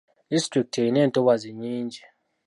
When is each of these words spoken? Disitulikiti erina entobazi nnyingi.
Disitulikiti 0.31 0.77
erina 0.81 0.99
entobazi 1.05 1.49
nnyingi. 1.53 2.03